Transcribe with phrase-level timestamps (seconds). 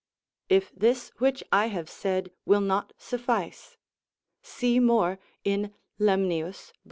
[0.49, 3.77] If this which I have said will not suffice,
[4.41, 6.75] see more in Lemnius lib.